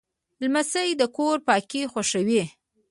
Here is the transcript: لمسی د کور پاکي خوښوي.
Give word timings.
لمسی 0.41 0.89
د 0.99 1.01
کور 1.17 1.37
پاکي 1.47 1.81
خوښوي. 1.91 2.43